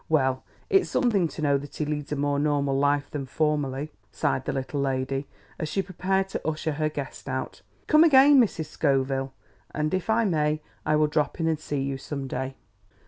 [0.09, 4.45] "Well, it's something to know that he leads a more normal life than formerly!" sighed
[4.45, 5.27] the little lady
[5.59, 7.61] as she prepared to usher her guest out.
[7.85, 8.65] "Come again, Mrs.
[8.65, 9.31] Scoville;
[9.75, 12.55] and, if I may, I will drop in and see you some day."